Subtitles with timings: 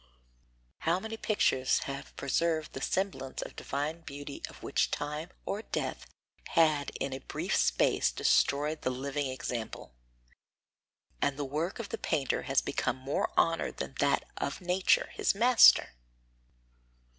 [0.79, 6.07] How many pictures have preserved the semblance of divine beauty of which time or death
[6.47, 9.93] had in a brief space destroyed the living example:
[11.21, 15.35] and the work of the painter has become more honoured than that of nature, his
[15.35, 15.93] master!